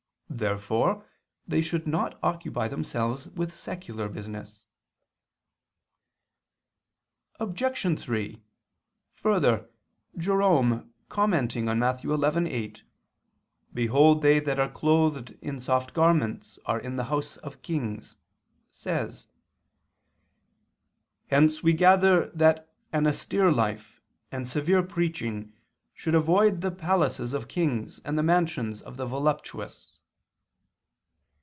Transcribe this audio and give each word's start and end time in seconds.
Therefore 0.33 1.05
they 1.45 1.61
should 1.61 1.85
not 1.85 2.17
occupy 2.23 2.69
themselves 2.69 3.27
with 3.27 3.51
secular 3.51 4.07
business. 4.07 4.63
Obj. 7.41 7.99
3: 8.01 8.41
Further, 9.15 9.69
Jerome, 10.17 10.93
commenting 11.09 11.67
on 11.67 11.79
Matt. 11.79 12.01
11:8, 12.03 12.83
"Behold 13.73 14.21
they 14.21 14.39
that 14.39 14.57
are 14.57 14.69
clothed 14.69 15.31
in 15.41 15.59
soft 15.59 15.93
garments 15.93 16.57
are 16.65 16.79
in 16.79 16.95
the 16.95 17.03
houses 17.03 17.37
of 17.39 17.61
kings," 17.61 18.15
says: 18.69 19.27
"Hence 21.27 21.61
we 21.61 21.73
gather 21.73 22.29
that 22.29 22.71
an 22.93 23.05
austere 23.05 23.51
life 23.51 23.99
and 24.31 24.47
severe 24.47 24.81
preaching 24.81 25.51
should 25.93 26.15
avoid 26.15 26.61
the 26.61 26.71
palaces 26.71 27.33
of 27.33 27.49
kings 27.49 27.99
and 28.05 28.17
the 28.17 28.23
mansions 28.23 28.81
of 28.81 28.95
the 28.95 29.05
voluptuous." 29.05 29.89